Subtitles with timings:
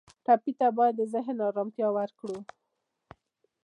[0.25, 2.37] ټپي ته باید د ذهن آرامتیا ورکړو.